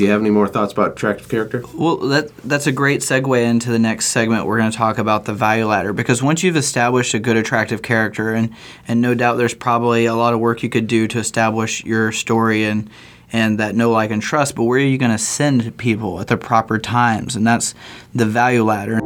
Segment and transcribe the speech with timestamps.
[0.00, 1.62] do you have any more thoughts about attractive character?
[1.74, 4.46] Well, that that's a great segue into the next segment.
[4.46, 7.82] We're going to talk about the value ladder because once you've established a good, attractive
[7.82, 8.50] character, and
[8.88, 12.12] and no doubt there's probably a lot of work you could do to establish your
[12.12, 12.88] story and
[13.30, 14.54] and that know, like, and trust.
[14.54, 17.36] But where are you going to send people at the proper times?
[17.36, 17.74] And that's
[18.14, 19.00] the value ladder.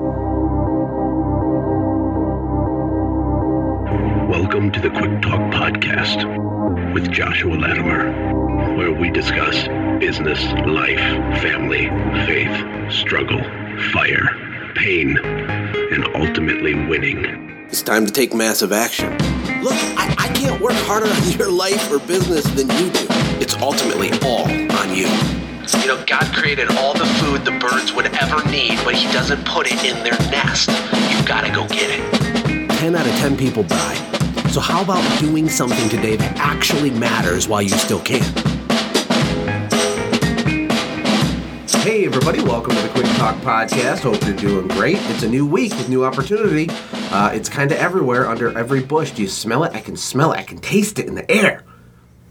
[4.31, 9.67] Welcome to the Quick Talk Podcast with Joshua Latimer, where we discuss
[9.99, 10.99] business, life,
[11.41, 11.89] family,
[12.27, 13.43] faith, struggle,
[13.93, 17.25] fire, pain, and ultimately winning.
[17.69, 19.11] It's time to take massive action.
[19.63, 23.07] Look, I, I can't work harder on your life or business than you do.
[23.41, 24.45] It's ultimately all
[24.79, 25.07] on you.
[25.81, 29.45] You know, God created all the food the birds would ever need, but He doesn't
[29.47, 30.69] put it in their nest.
[31.11, 32.71] You've got to go get it.
[32.79, 33.95] 10 out of 10 people die.
[34.51, 38.54] So, how about doing something today that actually matters while you still can?
[42.17, 44.03] Everybody, welcome to the Quick Talk Podcast.
[44.03, 44.99] Hope you're doing great.
[45.11, 46.69] It's a new week with new opportunity.
[47.11, 49.11] Uh, it's kind of everywhere, under every bush.
[49.11, 49.75] Do you smell it?
[49.75, 50.39] I can smell it.
[50.39, 51.65] I can taste it in the air.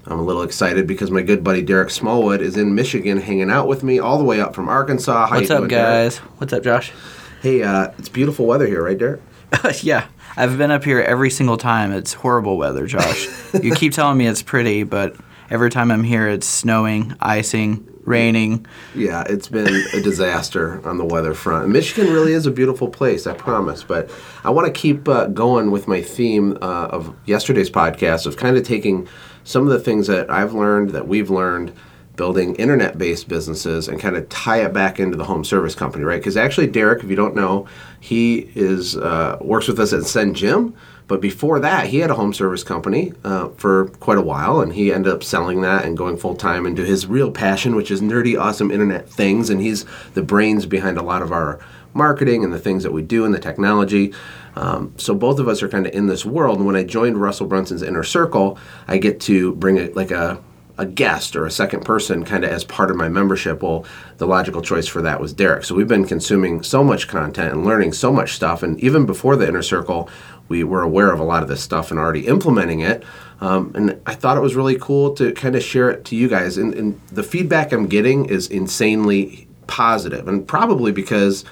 [0.06, 3.67] I'm a little excited because my good buddy Derreck Smallwood is in Michigan hanging out
[3.67, 5.28] with me all the way up from Arkansas.
[5.28, 6.04] How What's up, doing, Derreck?
[6.06, 6.17] guys?
[6.17, 6.94] What's up, Josh?
[7.42, 9.20] Hey, uh, it's beautiful weather here, right, Derreck?
[9.84, 11.92] yeah, I've been up here every single time.
[11.92, 13.28] It's horrible weather, Josh.
[13.61, 15.17] you keep telling me it's pretty, but
[15.50, 18.66] every time I'm here, it's snowing, icing, raining.
[18.96, 21.70] Yeah, it's been a disaster on the weather front.
[21.70, 23.84] Michigan really is a beautiful place, I promise.
[23.84, 24.12] But
[24.44, 28.58] I want to keep uh, going with my theme uh, of yesterday's podcast of kind
[28.58, 29.08] of taking
[29.44, 31.73] some of the things that I've learned, that we've learned,
[32.16, 36.04] building internet based businesses and kind of tie it back into the home service company,
[36.04, 36.20] right?
[36.20, 37.67] Because actually, Derreck, if you don't know,
[38.00, 40.73] he is uh, works with us at SendJim.
[41.08, 44.73] But before that, he had a home service company uh, for quite a while, and
[44.73, 48.02] he ended up selling that and going full time into his real passion, which is
[48.02, 49.50] nerdy, awesome internet things.
[49.50, 51.60] And he's the brains behind a lot of our
[51.94, 54.14] marketing and the things that we do and the technology.
[54.56, 56.58] Um, so both of us are kind of in this world.
[56.58, 58.58] And when I joined Russell Brunson's inner circle,
[58.88, 60.42] I get to bring it like a
[60.77, 63.86] a guest or a second person kind of as part of my membership, well,
[64.17, 65.64] the logical choice for that was Derreck.
[65.64, 68.64] So we've been consuming so much content and learning so much stuff.
[68.64, 70.10] And even before the inner circle,
[70.49, 73.04] we were aware of a lot of this stuff and already implementing it.
[73.42, 76.27] Um, and I thought it was really cool to kind of share it to you
[76.30, 76.58] guys.
[76.58, 81.43] And, and the feedback I'm getting is insanely positive, and probably because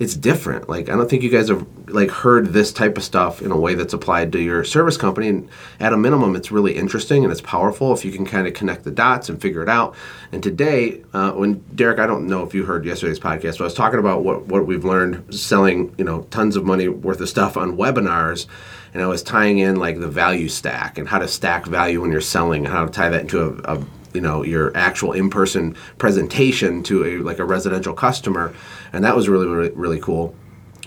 [0.00, 0.66] it's different.
[0.66, 3.56] Like I don't think you guys have like heard this type of stuff in a
[3.56, 5.28] way that's applied to your service company.
[5.28, 8.54] And at a minimum, it's really interesting and it's powerful if you can kind of
[8.54, 9.94] connect the dots and figure it out.
[10.32, 13.64] And today, uh, when Derek, I don't know if you heard yesterday's podcast, but I
[13.64, 17.28] was talking about what what we've learned selling, you know, tons of money worth of
[17.28, 18.46] stuff on webinars.
[18.94, 22.10] And I was tying in like the value stack and how to stack value when
[22.10, 25.76] you're selling, and how to tie that into a, a you know your actual in-person
[25.98, 28.54] presentation to a like a residential customer
[28.92, 30.34] and that was really really, really cool.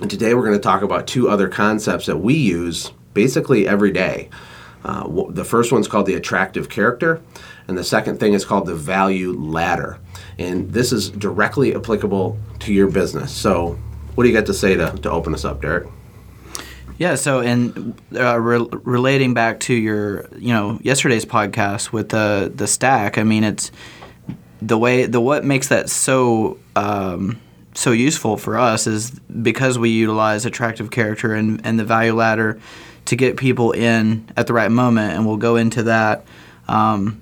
[0.01, 3.91] And today we're going to talk about two other concepts that we use basically every
[3.91, 4.29] day.
[4.83, 7.21] Uh, the first one's called the attractive character
[7.67, 9.99] and the second thing is called the value ladder.
[10.37, 13.31] And this is directly applicable to your business.
[13.31, 13.79] So
[14.15, 15.89] what do you got to say to, to open us up derreck
[16.97, 17.15] Yeah.
[17.15, 22.67] So, in uh, re- relating back to your, you know, yesterday's podcast with the the
[22.67, 23.17] stack.
[23.17, 23.71] I mean, it's
[24.61, 27.39] the way the what makes that so um,
[27.73, 32.59] so useful for us is because we utilize attractive character and and the value ladder
[33.05, 36.25] to get people in at the right moment, and we'll go into that.
[36.67, 37.21] Um,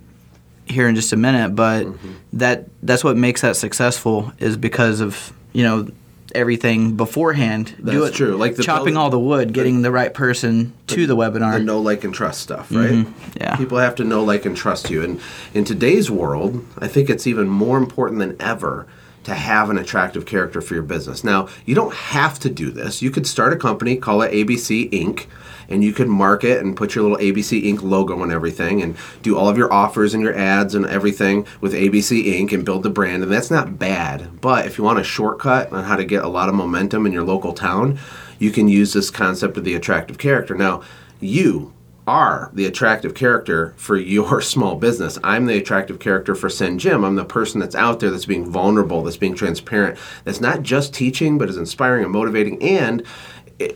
[0.67, 1.85] here in just a minute, but
[2.33, 5.87] that that's what makes that successful is because of you know
[6.35, 7.75] everything beforehand.
[7.77, 8.35] Do That's it, true.
[8.35, 11.57] Like the chopping all the wood, getting the right person to the webinar.
[11.57, 13.03] the know, like, and trust stuff, mm-hmm.
[13.03, 13.13] right?
[13.39, 13.55] Yeah.
[13.55, 15.03] People have to know, like, and trust you.
[15.03, 15.19] And
[15.53, 18.87] in today's world, I think it's even more important than ever
[19.23, 21.23] to have an attractive character for your business.
[21.23, 23.01] Now, you don't have to do this.
[23.01, 25.27] You could start a company, call it ABC Inc.,
[25.69, 27.81] and you could market and put your little ABC Inc.
[27.81, 31.73] logo and everything and do all of your offers and your ads and everything with
[31.73, 32.51] ABC Inc.
[32.51, 33.23] and build the brand.
[33.23, 34.41] And that's not bad.
[34.41, 37.13] But if you want a shortcut on how to get a lot of momentum in
[37.13, 37.99] your local town,
[38.37, 40.55] you can use this concept of the attractive character.
[40.55, 40.81] Now,
[41.21, 41.71] you
[42.07, 45.19] are the attractive character for your small business.
[45.23, 47.05] I'm the attractive character for SendJim.
[47.05, 50.93] I'm the person that's out there that's being vulnerable, that's being transparent, that's not just
[50.93, 52.61] teaching, but is inspiring and motivating.
[52.61, 53.03] And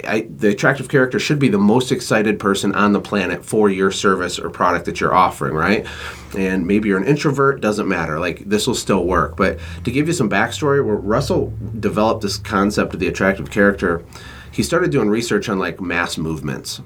[0.04, 3.92] I, the attractive character should be the most excited person on the planet for your
[3.92, 5.86] service or product that you're offering, right?
[6.36, 8.20] And maybe you're an introvert, doesn't matter.
[8.20, 9.38] Like this will still work.
[9.38, 14.04] But to give you some backstory, where Russell developed this concept of the attractive character,
[14.52, 16.82] he started doing research on like mass movements.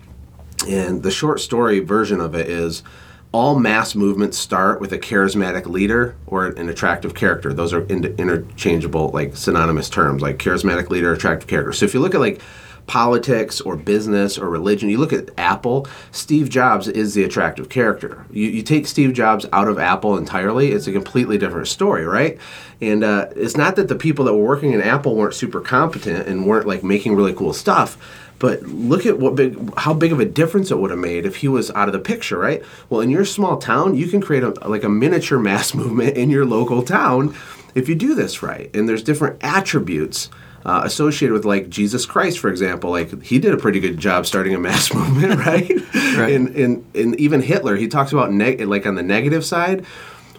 [0.68, 2.84] And the short story version of it is
[3.32, 7.54] all mass movements start with a charismatic leader or an attractive character.
[7.54, 11.74] Those are in- interchangeable, like synonymous terms, like charismatic leader, attractive character.
[11.74, 12.42] So if you look at like
[12.88, 18.26] politics or business or religion, you look at Apple, Steve Jobs is the attractive character.
[18.32, 22.40] You, you take Steve Jobs out of Apple entirely, it's a completely different story, right?
[22.82, 26.28] And uh, it's not that the people that were working in Apple weren't super competent
[26.28, 27.96] and weren't like making really cool stuff.
[28.40, 31.38] But look at what big, how big of a difference it would have made if
[31.38, 32.64] he was out of the picture, right?
[32.90, 36.30] Well, in your small town, you can create a, like a miniature mass movement in
[36.30, 37.36] your local town
[37.76, 38.74] if you do this right.
[38.76, 40.30] And there's different attributes
[40.66, 42.92] uh, associated with like Jesus Christ, for example.
[42.92, 45.72] Like he did a pretty good job starting a mass movement, right?
[46.10, 46.34] Right.
[46.34, 49.86] And, and and even Hitler, he talks about neg- like on the negative side.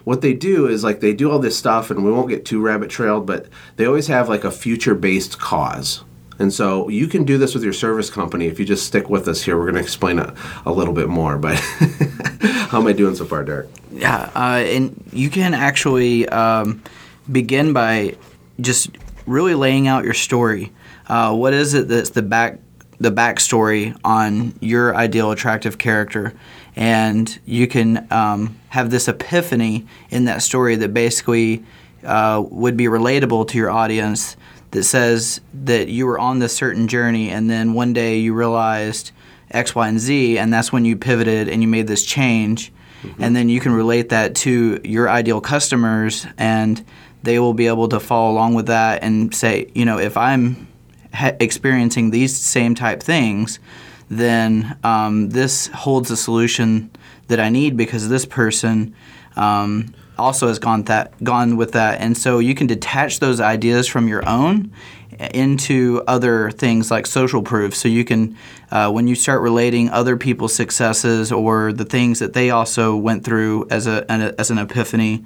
[0.03, 2.61] What they do is like they do all this stuff, and we won't get too
[2.61, 3.47] rabbit trailed, but
[3.77, 6.03] they always have like a future based cause.
[6.41, 9.27] And so you can do this with your service company if you just stick with
[9.27, 9.57] us here.
[9.57, 10.31] We're going to explain it
[10.65, 11.37] a little bit more.
[11.37, 11.57] But
[12.69, 13.69] how am I doing so far, Derreck?
[13.91, 16.81] Yeah, uh, and you can actually um,
[17.31, 18.15] begin by
[18.59, 18.89] just
[19.27, 20.71] really laying out your story.
[21.07, 22.57] Uh, what is it that's the back
[22.99, 26.33] the backstory on your ideal attractive character,
[26.75, 31.63] and you can um, have this epiphany in that story that basically
[32.03, 34.37] uh, would be relatable to your audience.
[34.71, 39.11] That says that you were on this certain journey, and then one day you realized
[39.51, 42.71] X, Y, and Z, and that's when you pivoted and you made this change.
[43.19, 46.85] And then you can relate that to your ideal customers, and
[47.23, 50.67] they will be able to follow along with that and say, you know, if I'm
[51.13, 53.59] ha- experiencing these same type things,
[54.09, 56.91] then um, this holds a solution
[57.27, 58.93] that I need because this person
[59.35, 63.87] um, also has gone that gone with that, and so you can detach those ideas
[63.87, 64.71] from your own
[65.33, 67.75] into other things like social proof.
[67.75, 68.35] So you can,
[68.71, 73.23] uh, when you start relating other people's successes or the things that they also went
[73.23, 75.23] through as a, an, as an epiphany,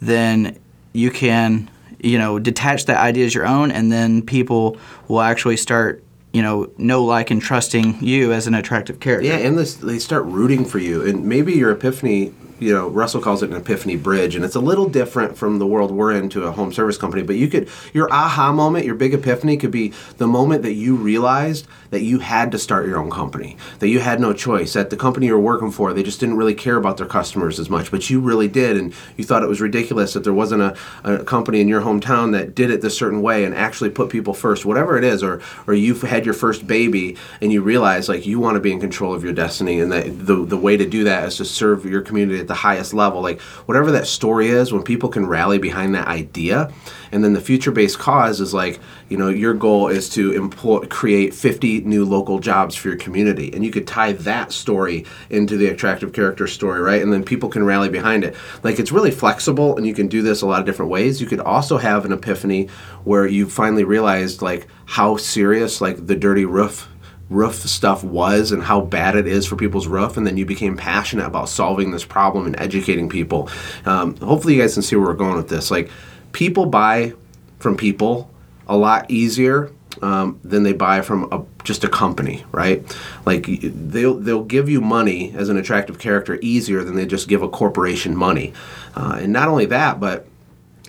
[0.00, 0.58] then
[0.92, 1.70] you can,
[2.00, 6.02] you know, detach that idea as your own, and then people will actually start,
[6.32, 9.28] you know, know, like, and trusting you as an attractive character.
[9.28, 11.06] Yeah, and this, they start rooting for you.
[11.06, 14.60] And maybe your epiphany, you know, Russell calls it an epiphany bridge, and it's a
[14.60, 17.22] little different from the world we're in to a home service company.
[17.22, 20.96] But you could, your aha moment, your big epiphany could be the moment that you
[20.96, 24.90] realized that you had to start your own company, that you had no choice, that
[24.90, 27.70] the company you were working for, they just didn't really care about their customers as
[27.70, 28.76] much, but you really did.
[28.76, 32.32] And you thought it was ridiculous that there wasn't a, a company in your hometown
[32.32, 35.40] that did it this certain way and actually put people first, whatever it is, or,
[35.66, 38.80] or you've had your first baby and you realize like you want to be in
[38.80, 41.84] control of your destiny and that the, the way to do that is to serve
[41.84, 43.20] your community at the highest level.
[43.20, 46.72] Like whatever that story is when people can rally behind that idea
[47.12, 48.78] and then the future based cause is like
[49.08, 50.48] you know your goal is to
[50.88, 53.52] create 50 new local jobs for your community.
[53.52, 57.02] And you could tie that story into the attractive character story right?
[57.02, 58.36] And then people can rally behind it.
[58.62, 61.20] Like it's really flexible and you can do this a lot of different ways.
[61.20, 62.68] You could also have an epiphany
[63.04, 66.88] where you finally realized like how serious like the dirty roof
[67.28, 70.76] roof stuff was and how bad it is for people's roof and then you became
[70.76, 73.48] passionate about solving this problem and educating people.
[73.84, 75.70] Um, hopefully you guys can see where we're going with this.
[75.70, 75.90] Like
[76.32, 77.14] people buy
[77.58, 78.30] from people
[78.68, 82.84] a lot easier um, than they buy from a, just a company, right?
[83.24, 87.42] Like they'll they'll give you money as an attractive character easier than they just give
[87.42, 88.52] a corporation money,
[88.94, 90.26] uh, and not only that, but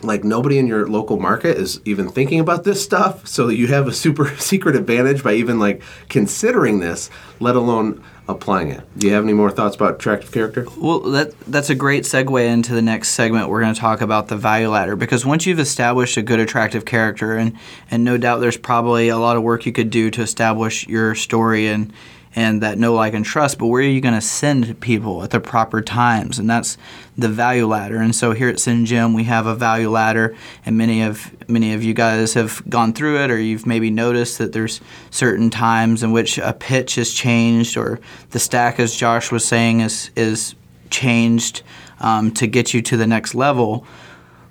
[0.04, 3.88] like nobody in your local market is even thinking about this stuff so you have
[3.88, 9.14] a super secret advantage by even like considering this let alone applying it do you
[9.14, 12.82] have any more thoughts about attractive character Well, that that's a great segue into the
[12.82, 13.50] next segment.
[13.50, 16.84] We're going to talk about the value ladder because once you've established a good, attractive
[16.86, 17.54] character, and
[17.90, 21.16] and no doubt there's probably a lot of work you could do to establish your
[21.16, 21.94] story and
[22.36, 23.58] and that know, like, and trust.
[23.58, 26.40] But where are you going to send people at the proper times?
[26.40, 26.78] And that's
[27.18, 27.98] the value ladder.
[27.98, 31.84] And so here at SendJim, we have a value ladder, and many of many of
[31.84, 36.12] you guys have gone through it, or you've maybe noticed that there's certain times in
[36.12, 38.00] which a pitch has changed, or
[38.32, 40.56] the stack, as Josh was saying, is is
[40.90, 41.64] changed
[42.00, 43.86] um, to get you to the next level.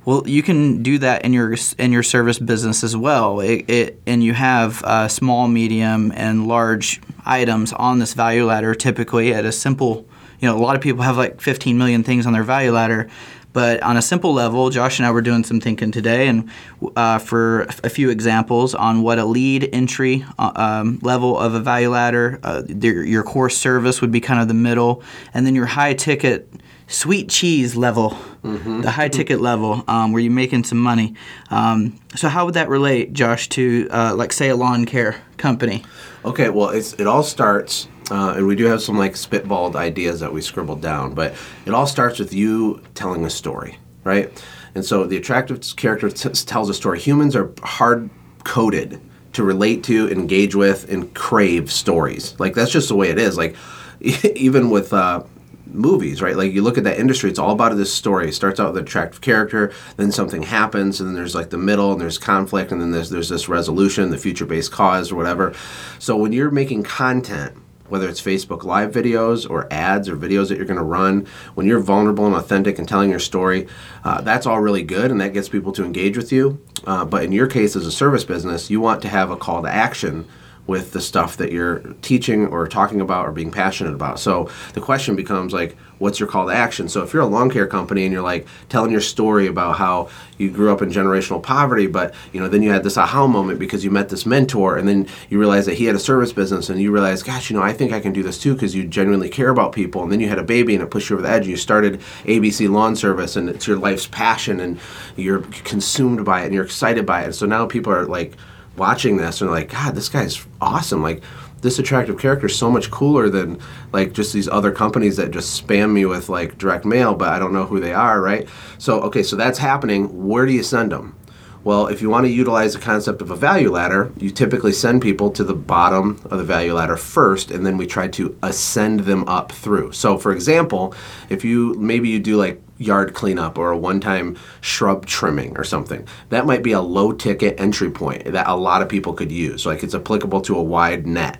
[0.04, 3.40] Well, you can do that in your in your service business as well.
[3.40, 8.74] It, it, and you have uh, small, medium, and large items on this value ladder.
[8.74, 10.06] Typically, at a simple,
[10.40, 13.08] you know, a lot of people have like 15 million things on their value ladder.
[13.52, 16.50] But on a simple level, Josh and I were doing some thinking today, and
[16.94, 21.60] uh, for a few examples on what a lead entry uh, um, level of a
[21.60, 25.02] value ladder, uh, your, your core service would be kind of the middle,
[25.32, 26.50] and then your high ticket
[26.86, 31.14] sweet cheese level, the high ticket level, um, where you're making some money.
[31.50, 35.82] Um, so how would that relate, Josh, to uh, like say a lawn care company?
[36.24, 40.20] Okay, well, it's it all starts Uh, and we do have some like spitballed ideas
[40.20, 41.34] that we scribbled down, but
[41.66, 44.30] it all starts with you telling a story, right?
[44.76, 47.00] And so the attractive character t- tells a story.
[47.00, 48.08] Humans are hard
[48.44, 49.00] coded
[49.32, 52.36] to relate to, engage with, and crave stories.
[52.38, 53.36] Like that's just the way it is.
[53.36, 53.56] Like
[54.00, 55.24] even with uh,
[55.66, 56.36] movies, right?
[56.36, 58.28] Like you look at that industry, it's all about this story.
[58.28, 61.58] It starts out with an attractive character, then something happens, and then there's like the
[61.58, 65.16] middle, and there's conflict, and then there's there's this resolution, the future based cause or
[65.16, 65.54] whatever.
[65.98, 67.56] So when you're making content
[67.88, 71.66] whether it's Facebook Live videos or ads or videos that you're going to run, when
[71.66, 73.66] you're vulnerable and authentic and telling your story,
[74.04, 76.60] uh, that's all really good and that gets people to engage with you.
[76.84, 79.62] Uh, but in your case, as a service business, you want to have a call
[79.62, 80.26] to action
[80.66, 84.18] with the stuff that you're teaching or talking about or being passionate about.
[84.18, 86.88] So the question becomes like, what's your call to action?
[86.88, 90.08] So if you're a lawn care company and you're like telling your story about how
[90.38, 93.58] you grew up in generational poverty, but you know then you had this aha moment
[93.58, 96.68] because you met this mentor, and then you realized that he had a service business,
[96.68, 98.84] and you realized, gosh, you know, I think I can do this too because you
[98.84, 101.22] genuinely care about people, and then you had a baby and it pushed you over
[101.22, 101.46] the edge.
[101.46, 104.78] You started ABC Lawn Service, and it's your life's passion, and
[105.16, 107.32] you're consumed by it, and you're excited by it.
[107.32, 108.36] So now people are like
[108.76, 111.02] watching this and like, God, this guy's awesome.
[111.02, 111.22] Like,
[111.62, 113.58] this attractive character is so much cooler than
[113.92, 117.38] like just these other companies that just spam me with like direct mail, but I
[117.38, 118.46] don't know who they are, right?
[118.78, 120.28] So, okay, so that's happening.
[120.28, 121.16] Where do you send them?
[121.64, 125.02] Well, if you want to utilize the concept of a value ladder, you typically send
[125.02, 129.00] people to the bottom of the value ladder first, and then we try to ascend
[129.00, 129.90] them up through.
[129.90, 130.94] So, for example,
[131.28, 135.64] if you maybe you do like yard cleanup or a one time shrub trimming or
[135.64, 136.06] something.
[136.28, 139.66] That might be a low ticket entry point that a lot of people could use.
[139.66, 141.38] Like it's applicable to a wide net.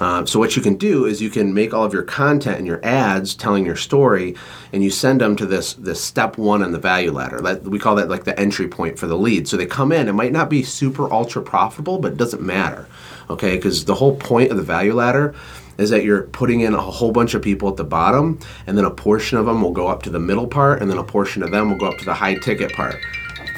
[0.00, 2.66] Uh, so what you can do is you can make all of your content and
[2.66, 4.36] your ads telling your story,
[4.72, 7.40] and you send them to this this step one on the value ladder.
[7.40, 9.48] That we call that like the entry point for the lead.
[9.48, 10.08] So they come in.
[10.08, 12.86] It might not be super ultra profitable, but it doesn't matter,
[13.28, 13.56] okay?
[13.56, 15.34] Because the whole point of the value ladder
[15.78, 18.84] is that you're putting in a whole bunch of people at the bottom, and then
[18.84, 21.42] a portion of them will go up to the middle part, and then a portion
[21.42, 22.96] of them will go up to the high ticket part.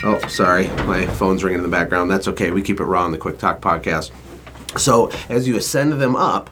[0.04, 2.10] Oh, sorry, my phone's ringing in the background.
[2.10, 2.50] That's okay.
[2.50, 4.10] We keep it raw on the Quick Talk podcast.
[4.78, 6.50] So as you ascend them up,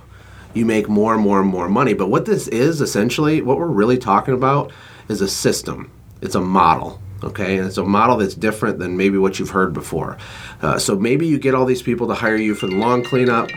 [0.55, 1.95] you make more and more and more money.
[1.95, 4.73] But what this is essentially, what we're really talking about
[5.09, 5.91] is a system.
[6.21, 7.01] It's a model.
[7.25, 10.17] Okay, and it's a model that's different than maybe what you've heard before.
[10.63, 13.51] Uh, so maybe you get all these people to hire you for the lawn cleanup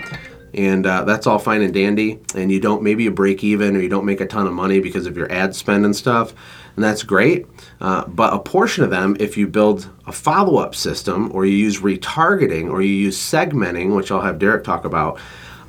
[0.54, 2.20] and uh, that's all fine and dandy.
[2.36, 4.80] And you don't maybe you break even or you don't make a ton of money
[4.80, 6.34] because of your ad spend and stuff
[6.76, 7.46] and that's great.
[7.80, 11.82] Uh, but a portion of them if you build a follow-up system or you use
[11.82, 15.20] retargeting or you use segmenting which i'll have derreck talk about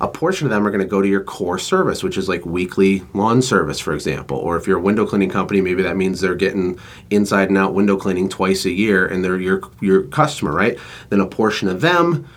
[0.01, 2.45] a portion of them are going to go to your core service which is like
[2.45, 4.37] weekly lawn service for example.
[4.37, 6.77] Or if you're a window cleaning company maybe that means they're getting
[7.09, 10.77] inside and out window cleaning twice a year and they're your your customer right?
[11.09, 12.27] Then a portion of them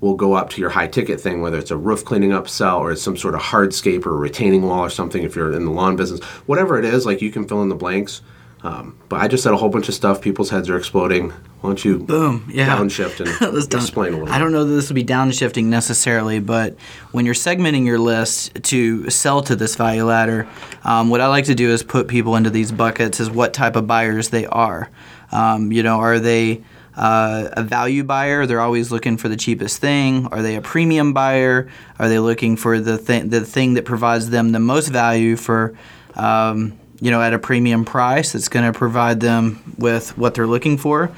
[0.00, 2.78] will go up to your high ticket thing, whether it's a roof cleaning up sell
[2.78, 5.70] or it's some sort of hardscape or retaining wall or something if you're in the
[5.70, 6.20] lawn business.
[6.46, 8.22] Whatever it is, like you can fill in the blanks.
[8.62, 10.20] Um, but I just said a whole bunch of stuff.
[10.20, 11.30] People's heads are exploding.
[11.30, 14.34] Why don't you boom yeah downshift and Let's down- explain a little?
[14.34, 16.76] I don't know that this would be downshifting necessarily, but
[17.12, 20.46] when you're segmenting your list to sell to this value ladder,
[20.84, 23.76] um, what I like to do is put people into these buckets as what type
[23.76, 24.90] of buyers they are.
[25.32, 26.62] Um, you know, are they
[26.96, 28.46] uh, a value buyer?
[28.46, 30.26] They're always looking for the cheapest thing.
[30.26, 31.68] Are they a premium buyer?
[31.98, 35.74] Are they looking for the thing the thing that provides them the most value for?
[36.14, 40.46] Um, you know, at a premium price that's going to provide them with what they're
[40.46, 41.10] looking for,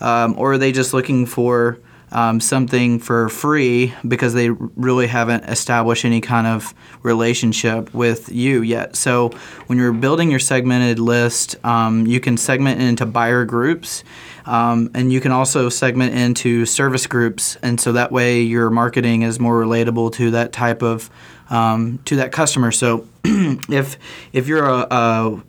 [0.00, 1.78] um, or are they just looking for
[2.12, 8.62] um, something for free because they really haven't established any kind of relationship with you
[8.62, 8.96] yet.
[8.96, 9.30] So
[9.66, 14.04] when you're building your segmented list, um, you can segment into buyer groups.
[14.46, 19.22] Um, and you can also segment into service groups, and so that way your marketing
[19.22, 21.10] is more relatable to that type of
[21.50, 22.72] um, to that customer.
[22.72, 23.98] So if
[24.32, 25.42] if you're a, a,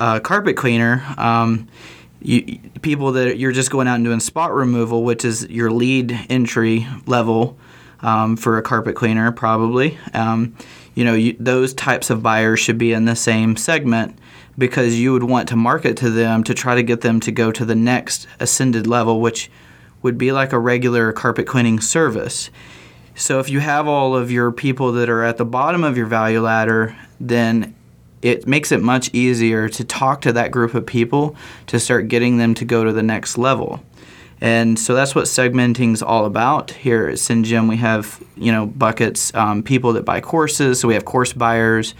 [0.00, 1.68] a carpet cleaner, um,
[2.20, 6.18] you, people that you're just going out and doing spot removal, which is your lead
[6.28, 7.56] entry level
[8.00, 9.98] um, for a carpet cleaner, probably.
[10.14, 10.56] Um,
[10.94, 14.18] you know, you, those types of buyers should be in the same segment
[14.56, 17.52] because you would want to market to them to try to get them to go
[17.52, 19.50] to the next ascended level, which
[20.02, 22.50] would be like a regular carpet cleaning service.
[23.14, 26.06] So if you have all of your people that are at the bottom of your
[26.06, 27.74] value ladder, then
[28.22, 32.38] it makes it much easier to talk to that group of people to start getting
[32.38, 33.82] them to go to the next level.
[34.40, 36.70] And so that's what segmenting is all about.
[36.70, 40.80] Here at SendJim, we have you know buckets, um, people that buy courses.
[40.80, 41.94] So we have course buyers,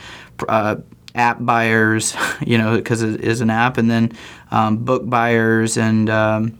[0.49, 0.77] uh,
[1.15, 4.13] app buyers, you know, because it is an app, and then
[4.51, 6.59] um, book buyers and um,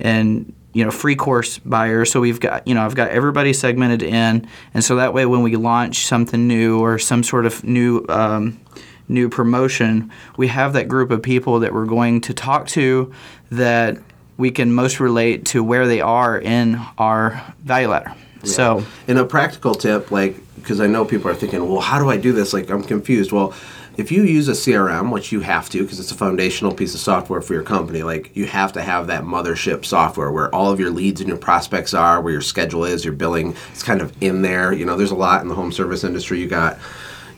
[0.00, 4.02] and you know free course buyers so we've got you know i've got everybody segmented
[4.02, 8.04] in and so that way when we launch something new or some sort of new
[8.10, 8.60] um,
[9.08, 13.12] new promotion we have that group of people that we're going to talk to
[13.50, 13.98] that
[14.36, 19.24] we can most relate to where they are in our value ladder so in a
[19.24, 22.52] practical tip, like, because I know people are thinking, well, how do I do this?
[22.52, 23.32] Like, I'm confused.
[23.32, 23.54] Well,
[23.96, 27.00] if you use a CRM, which you have to, because it's a foundational piece of
[27.00, 30.78] software for your company, like, you have to have that mothership software where all of
[30.78, 34.14] your leads and your prospects are, where your schedule is, your billing, it's kind of
[34.22, 34.72] in there.
[34.72, 36.38] You know, there's a lot in the home service industry.
[36.38, 36.78] You got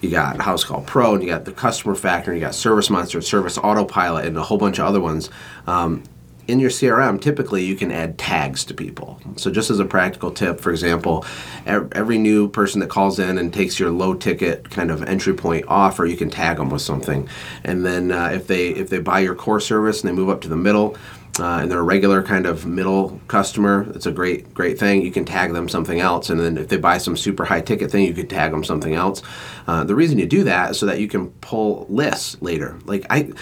[0.01, 3.21] you got Housecall Pro, and you got the Customer Factor, and you got Service Monster,
[3.21, 5.31] Service Autopilot, and a whole bunch of other ones.
[5.67, 6.03] Um,
[6.51, 9.21] in your CRM, typically you can add tags to people.
[9.37, 11.25] So, just as a practical tip, for example,
[11.67, 15.65] every new person that calls in and takes your low ticket kind of entry point
[15.69, 17.29] offer, you can tag them with something.
[17.63, 20.41] And then uh, if they if they buy your core service and they move up
[20.41, 20.97] to the middle,
[21.41, 25.03] uh, and they're a regular kind of middle customer, it's a great great thing.
[25.03, 27.91] You can tag them something else, and then if they buy some super high ticket
[27.91, 29.23] thing, you could tag them something else.
[29.67, 32.79] Uh, the reason you do that is so that you can pull lists later.
[32.85, 33.33] Like I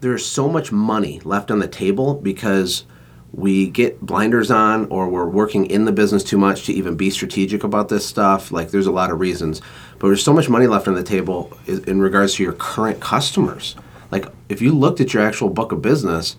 [0.00, 2.84] there's so much money left on the table because
[3.32, 7.10] we get blinders on or we're working in the business too much to even be
[7.10, 9.60] strategic about this stuff like there's a lot of reasons
[9.98, 13.76] but there's so much money left on the table in regards to your current customers
[14.10, 16.36] like if you looked at your actual book of business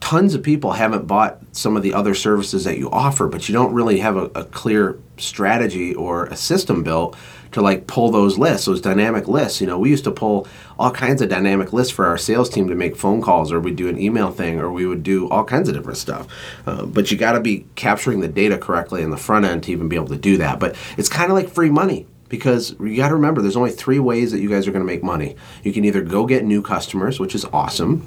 [0.00, 3.52] tons of people haven't bought some of the other services that you offer, but you
[3.52, 7.16] don't really have a, a clear strategy or a system built
[7.52, 9.60] to like pull those lists, those dynamic lists.
[9.60, 10.46] You know, we used to pull
[10.78, 13.76] all kinds of dynamic lists for our sales team to make phone calls, or we'd
[13.76, 16.26] do an email thing, or we would do all kinds of different stuff.
[16.66, 19.72] Uh, but you got to be capturing the data correctly in the front end to
[19.72, 20.60] even be able to do that.
[20.60, 23.98] But it's kind of like free money because you got to remember there's only three
[23.98, 25.34] ways that you guys are going to make money.
[25.62, 28.06] You can either go get new customers, which is awesome,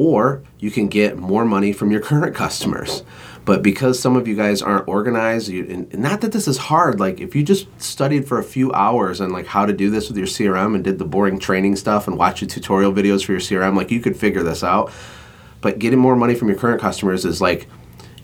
[0.00, 3.02] or you can get more money from your current customers.
[3.44, 6.98] But because some of you guys aren't organized, you, and not that this is hard.
[6.98, 10.08] Like if you just studied for a few hours on like how to do this
[10.08, 13.32] with your CRM and did the boring training stuff and watched the tutorial videos for
[13.32, 14.90] your CRM, like you could figure this out.
[15.60, 17.66] But getting more money from your current customers is like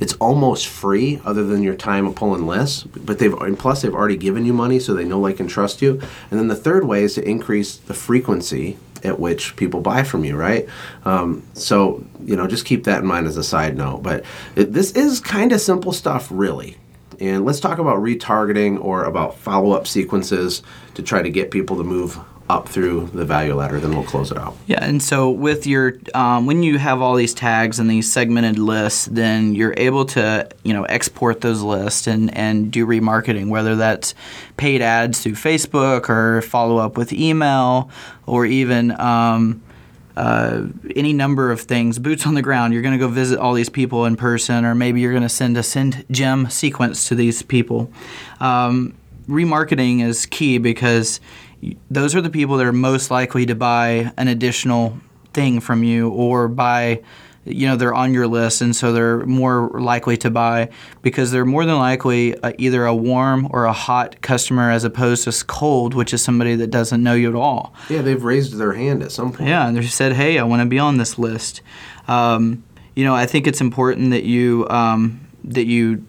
[0.00, 3.94] it's almost free other than your time of pulling lists but they've and plus they've
[3.94, 5.92] already given you money so they know like and trust you
[6.30, 10.24] and then the third way is to increase the frequency at which people buy from
[10.24, 10.68] you right?
[11.04, 14.02] Um, so you know just keep that in mind as a side note.
[14.02, 16.76] But it, this is kind of simple stuff really.
[17.18, 20.62] And let's talk about retargeting or about follow-up sequences
[20.94, 24.30] to try to get people to move up through the value ladder then we'll close
[24.30, 27.90] it out Yeah, and so with your um, when you have all these tags and
[27.90, 32.86] these segmented lists, then you're able to you know export those lists and and do
[32.86, 34.14] remarketing, whether that's
[34.56, 37.90] paid ads through Facebook or follow up with email
[38.26, 38.98] or even.
[39.00, 39.62] Um,
[40.16, 42.72] uh, any number of things, boots on the ground.
[42.72, 45.28] You're going to go visit all these people in person, or maybe you're going to
[45.28, 47.92] send a SendJim sequence to these people.
[48.40, 48.94] Um,
[49.28, 51.20] remarketing is key because
[51.90, 54.98] those are the people that are most likely to buy an additional
[55.32, 57.02] thing from you or buy
[57.44, 60.68] you know they're on your list and so they're more likely to buy
[61.02, 65.24] because they're more than likely uh, either a warm or a hot customer as opposed
[65.24, 68.72] to cold which is somebody that doesn't know you at all yeah they've raised their
[68.72, 71.18] hand at some point yeah, and they said, "Hey, I want to be on this
[71.18, 71.62] list."
[72.08, 76.06] Um, you know, I think it's important that you um, that you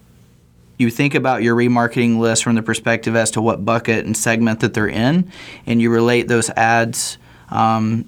[0.77, 4.59] you think about your remarketing list from the perspective as to what bucket and segment
[4.59, 5.31] that they're in,
[5.65, 7.17] and you relate those ads.
[7.49, 8.05] Um,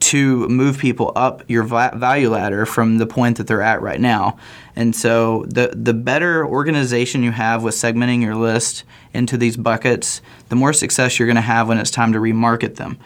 [0.00, 4.00] to move people up your va- value ladder from the point that they're at right
[4.00, 4.36] now.
[4.76, 10.20] And so the the better organization you have with segmenting your list into these buckets,
[10.50, 12.98] the more success you're going to have when it's time to remarket them.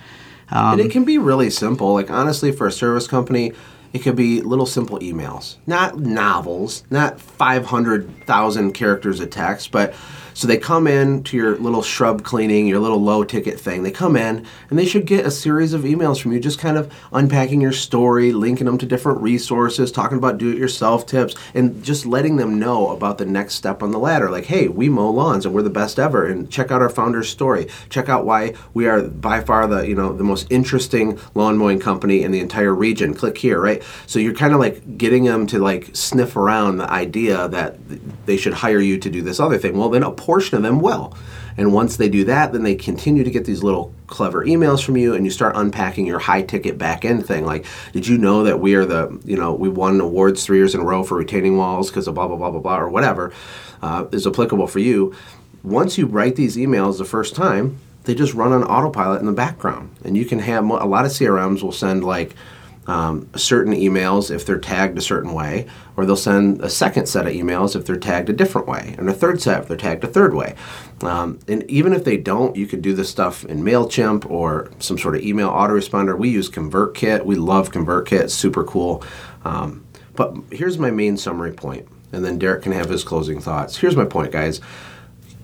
[0.73, 1.93] and it can be really simple.
[1.93, 3.53] Like honestly, for a service company,
[3.93, 9.71] it could be little simple emails, not novels, not five hundred thousand characters of text,
[9.71, 9.95] but
[10.39, 13.83] so they come in to your little shrub cleaning, your little low ticket thing.
[13.83, 16.79] They come in and they should get a series of emails from you, just kind
[16.79, 22.07] of unpacking your story, linking them to different resources, talking about do-it-yourself tips, and just
[22.07, 24.31] letting them know about the next step on the ladder.
[24.31, 27.29] Like, hey, we mow lawns and we're the best ever, and check out our founder's
[27.29, 27.67] story.
[27.91, 31.81] Check out why we are by far the you know the most interesting lawn mowing
[31.81, 33.13] company in the entire region.
[33.13, 33.83] Click here, right?
[34.07, 37.77] So you're kind of like getting them to like sniff around the idea that
[38.27, 39.77] they should hire you to do this other thing.
[39.77, 41.17] Well, then a portion of them will.
[41.57, 44.99] And once they do that, then they continue to get these little clever emails from
[44.99, 47.47] you, and you start unpacking your high ticket back end thing.
[47.47, 47.65] Like,
[47.95, 50.83] did you know that we are the, you know, we won awards three years in
[50.83, 53.33] a row for retaining walls because of blah, blah, blah, blah, blah, or whatever
[53.81, 55.15] uh, is applicable for you.
[55.63, 59.33] Once you write these emails the first time, they just run on autopilot in the
[59.33, 59.97] background.
[60.05, 62.35] And you can have a lot of CRMs will send like,
[62.89, 67.27] um, certain emails if they're tagged a certain way, or they'll send a second set
[67.27, 70.03] of emails if they're tagged a different way, and a third set if they're tagged
[70.05, 70.57] a third way.
[71.03, 74.99] Um, and even if they don't, you could do this stuff in MailChimp or some
[74.99, 76.19] sort of email autoresponder.
[76.19, 77.25] We use ConvertKit.
[77.25, 79.05] We love ConvertKit, it's super cool.
[79.45, 79.85] Um,
[80.17, 83.77] but here's my main summary point, and then Derreck can have his closing thoughts.
[83.77, 84.61] Here's my point, guys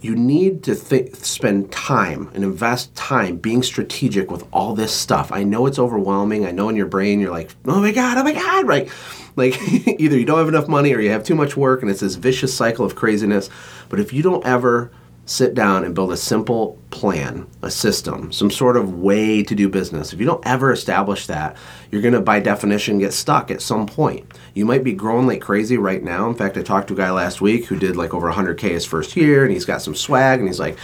[0.04, 5.32] you need to th- spend time and invest time being strategic with all this stuff.
[5.32, 6.44] I know it's overwhelming.
[6.44, 8.90] I know in your brain you're like, oh my God, oh my God, right?
[9.34, 12.00] Like either you don't have enough money or you have too much work and it's
[12.00, 13.48] this vicious cycle of craziness.
[13.88, 14.90] But if you don't ever
[15.26, 19.68] sit down and build a simple plan, a system, some sort of way to do
[19.68, 20.12] business.
[20.12, 21.56] If you don't ever establish that,
[21.90, 24.26] you're going to, by definition, get stuck at some point.
[24.52, 26.28] You might be growing like crazy right now.
[26.28, 28.84] In fact, I talked to a guy last week who did like over 100K his
[28.84, 30.76] first year, and he's got some swag, and he's like,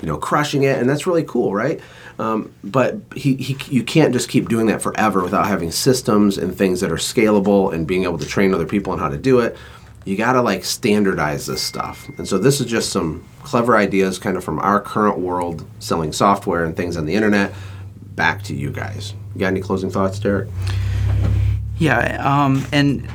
[0.00, 1.80] you know, crushing it, and that's really cool, right?
[2.20, 6.56] Um, but he, he, you can't just keep doing that forever without having systems and
[6.56, 9.38] things that are scalable and being able to train other people on how to do
[9.38, 9.56] it
[10.08, 12.08] you got to like standardize this stuff.
[12.16, 16.14] And so this is just some clever ideas kind of from our current world selling
[16.14, 17.52] software and things on the internet
[18.14, 19.12] back to you guys.
[19.34, 20.50] You got any closing thoughts, Derreck?
[21.76, 23.06] Yeah, um, and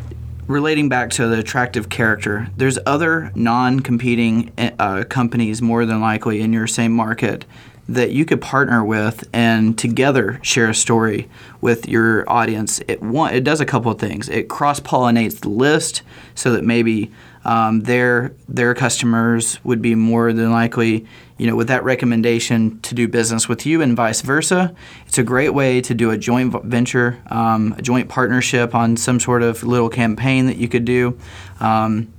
[0.48, 6.54] relating back to the attractive character, there's other non-competing uh, companies more than likely in
[6.54, 7.46] your same market
[7.88, 11.30] that you could partner with and together share a story
[11.60, 12.82] with your audience.
[12.88, 14.30] It one, it does a couple of things.
[14.30, 16.02] It cross pollinates the list
[16.34, 17.12] so that maybe
[17.46, 21.06] um, their their customers would be more than likely,
[21.38, 24.74] you know, with that recommendation to do business with you and vice versa.
[25.08, 29.20] It's a great way to do a joint venture, um, a joint partnership on some
[29.20, 31.18] sort of little campaign that you could do,
[31.60, 32.14] um,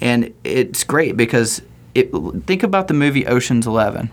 [0.00, 1.62] and it's great because
[1.94, 2.10] it,
[2.46, 4.10] think about the movie Ocean's Eleven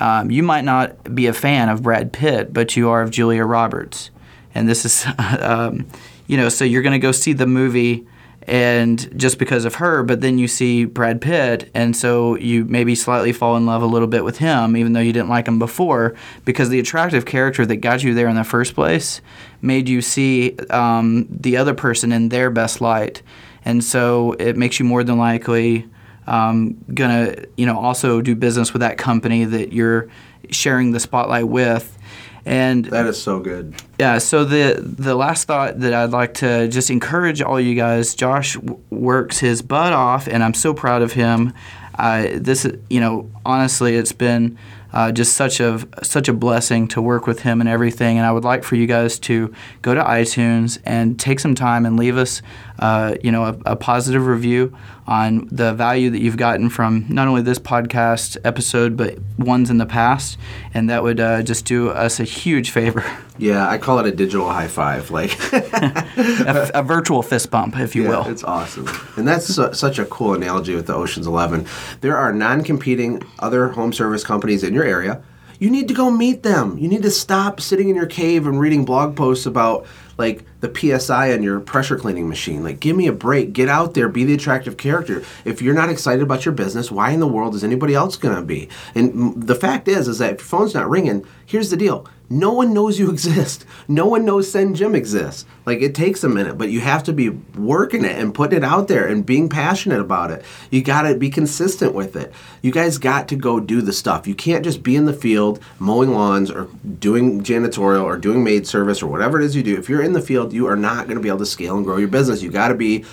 [0.00, 3.44] um, you might not be a fan of Brad Pitt, but you are of Julia
[3.44, 4.10] Roberts.
[4.54, 5.86] And this is, um,
[6.26, 8.06] you know, so you're going to go see the movie
[8.44, 12.94] and just because of her, but then you see Brad Pitt, and so you maybe
[12.94, 15.58] slightly fall in love a little bit with him, even though you didn't like him
[15.58, 19.20] before, because the attractive character that got you there in the first place
[19.60, 23.22] made you see um, the other person in their best light.
[23.64, 25.86] And so it makes you more than likely
[26.26, 30.08] um, gonna you know also do business with that company that you're
[30.50, 31.98] sharing the spotlight with.
[32.46, 33.74] And that is so good.
[33.98, 34.18] Yeah.
[34.18, 38.14] So the the last thought that I'd like to just encourage all you guys.
[38.14, 41.52] Josh w- works his butt off, and I'm so proud of him.
[41.98, 44.56] Uh, this, you know, honestly, it's been
[44.92, 48.16] uh, just such a such a blessing to work with him and everything.
[48.16, 51.84] And I would like for you guys to go to iTunes and take some time
[51.86, 52.42] and leave us,
[52.80, 54.74] uh, you know, a, a, positive review
[55.06, 59.76] on the value that you've gotten from not only this podcast episode but ones in
[59.76, 60.38] the past,
[60.72, 63.04] and that would uh, just do us a huge favor.
[63.38, 67.96] Yeah, I call it a digital high five, like a, a, virtual fist bump, if
[67.96, 68.26] you yeah, will.
[68.26, 71.66] It's awesome, and that's su- such a cool analogy with the Ocean's Eleven.
[72.02, 75.22] There are non-competing other home service companies in your area.
[75.58, 76.76] You need to go meet them.
[76.76, 79.86] You need to stop sitting in your cave and reading blog posts about
[80.18, 82.62] like the PSI on your pressure cleaning machine.
[82.62, 83.52] Like, give me a break.
[83.52, 84.08] Get out there.
[84.08, 85.24] Be the attractive character.
[85.44, 88.36] If you're not excited about your business, why in the world is anybody else going
[88.36, 88.68] to be?
[88.94, 92.52] And the fact is, is that if your phone's not ringing, here's the deal no
[92.52, 93.66] one knows you exist.
[93.88, 95.44] No one knows SendJim exists.
[95.66, 98.64] Like it takes a minute, but you have to be working it and putting it
[98.64, 100.44] out there and being passionate about it.
[100.70, 102.32] You got to be consistent with it.
[102.62, 104.28] You guys got to go do the stuff.
[104.28, 106.68] You can't just be in the field mowing lawns or
[106.98, 109.76] doing janitorial or doing maid service or whatever it is you do.
[109.76, 111.84] If you're in the field, you are not going to be able to scale and
[111.84, 112.42] grow your business.
[112.42, 113.04] You got to be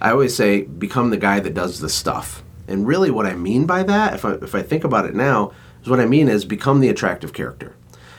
[0.00, 2.42] I always say become the guy that does the stuff.
[2.68, 5.52] And really what I mean by that, if I, if I think about it now,
[5.82, 7.76] is what I mean is become the attractive character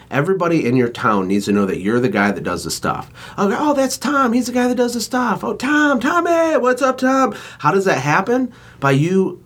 [0.09, 3.11] Everybody in your town needs to know that you're the guy that does the stuff.
[3.37, 4.31] Oh, oh, that's Tom.
[4.31, 5.43] He's the guy that does the stuff.
[5.43, 7.35] Oh, Tom, Tommy, what's up, Tom?
[7.59, 8.53] How does that happen?
[8.79, 9.41] By you,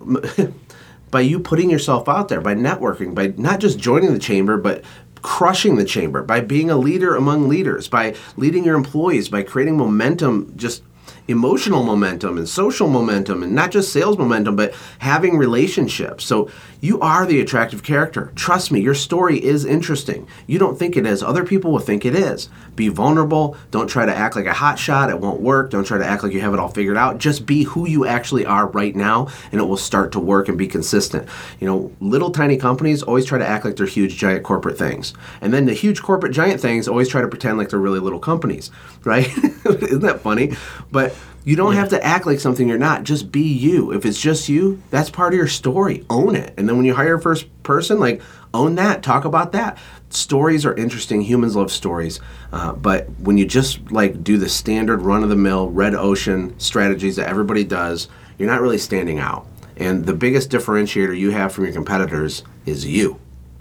[1.11, 4.83] by you putting yourself out there, by networking, by not just joining the chamber, but
[5.21, 9.77] crushing the chamber, by being a leader among leaders, by leading your employees, by creating
[9.77, 10.83] momentum just
[11.27, 16.25] emotional momentum and social momentum and not just sales momentum but having relationships.
[16.25, 16.49] So
[16.81, 18.31] you are the attractive character.
[18.35, 20.27] Trust me your story is interesting.
[20.47, 21.21] You don't think it is.
[21.21, 22.49] Other people will think it is.
[22.75, 23.55] Be vulnerable.
[23.69, 25.09] Don't try to act like a hot shot.
[25.09, 25.69] It won't work.
[25.69, 27.17] Don't try to act like you have it all figured out.
[27.17, 30.57] Just be who you actually are right now and it will start to work and
[30.57, 31.27] be consistent.
[31.59, 35.13] You know little tiny companies always try to act like they're huge giant corporate things.
[35.39, 38.19] And then the huge corporate giant things always try to pretend like they're really little
[38.19, 38.71] companies
[39.03, 39.27] right?
[39.65, 40.53] Isn't that funny?
[40.91, 43.03] But But you don't have to act like something you're not.
[43.03, 43.91] Just be you.
[43.91, 46.05] If it's just you, that's part of your story.
[46.09, 46.53] Own it.
[46.57, 48.21] And then when you hire a first person, like
[48.53, 49.01] own that.
[49.01, 49.77] Talk about that.
[50.09, 51.21] Stories are interesting.
[51.21, 52.19] Humans love stories.
[52.51, 56.57] Uh, but when you just like do the standard run of the mill red ocean
[56.59, 59.47] strategies that everybody does, you're not really standing out.
[59.77, 63.19] And the biggest differentiator you have from your competitors is you.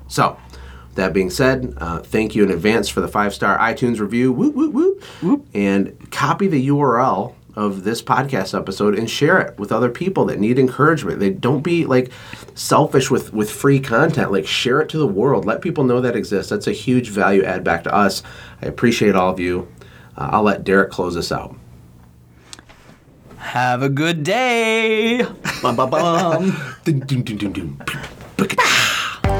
[0.08, 0.36] So,
[0.96, 4.32] that being said, uh, thank you in advance for the five star iTunes review.
[4.32, 4.74] Whoop, whoop,
[5.22, 5.46] whoop.
[5.54, 10.38] And copy the URL of this podcast episode and share it with other people that
[10.38, 11.20] need encouragement.
[11.20, 12.10] They don't be like
[12.54, 14.32] selfish with with free content.
[14.32, 15.44] Like share it to the world.
[15.44, 16.50] Let people know that exists.
[16.50, 18.22] That's a huge value add back to us.
[18.62, 19.68] I appreciate all of you.
[20.16, 21.56] Uh, I'll let Derreck close us out.
[23.38, 25.24] Have a good day.
[25.62, 26.76] Bum, bum, bum.